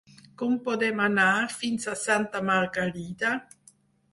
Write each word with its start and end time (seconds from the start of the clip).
Com 0.41 0.53
podem 0.67 1.03
anar 1.07 1.27
fins 1.57 1.87
a 1.91 1.95
Santa 2.05 2.41
Margalida? 2.49 3.35